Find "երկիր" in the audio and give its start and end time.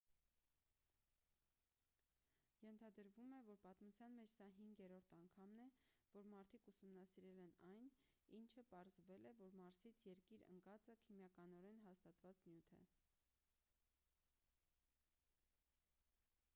10.09-10.45